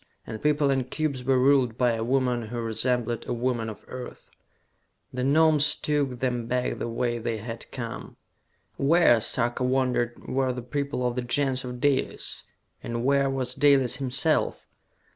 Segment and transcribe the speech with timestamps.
[0.25, 4.31] And people and cubes were ruled by a woman who resembled a woman of Earth!
[5.13, 8.17] The Gnomes took them back the way they had come.
[8.77, 12.45] Where, Sarka wondered, were the people of the Gens of Dalis?
[12.81, 14.65] And where was Dalis himself!